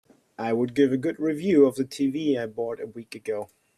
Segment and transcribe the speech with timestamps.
[0.39, 3.51] I would give a good review of the new TV I bought a week ago.